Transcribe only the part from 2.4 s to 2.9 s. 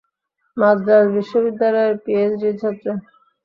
ছাত্র?